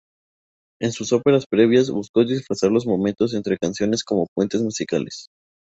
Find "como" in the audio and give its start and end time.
4.03-4.25